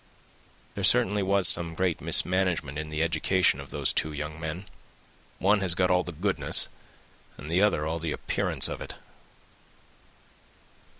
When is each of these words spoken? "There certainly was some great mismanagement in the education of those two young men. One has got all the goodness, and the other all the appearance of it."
"There 0.73 0.83
certainly 0.83 1.21
was 1.21 1.47
some 1.47 1.75
great 1.75 2.01
mismanagement 2.01 2.79
in 2.79 2.89
the 2.89 3.03
education 3.03 3.59
of 3.59 3.69
those 3.69 3.93
two 3.93 4.11
young 4.13 4.39
men. 4.39 4.65
One 5.37 5.59
has 5.59 5.75
got 5.75 5.91
all 5.91 6.01
the 6.03 6.11
goodness, 6.11 6.69
and 7.37 7.51
the 7.51 7.61
other 7.61 7.85
all 7.85 7.99
the 7.99 8.11
appearance 8.11 8.67
of 8.67 8.81
it." 8.81 8.95